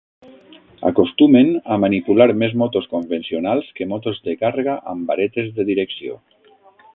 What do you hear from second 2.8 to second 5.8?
convencionals que motos de càrrega amb varetes de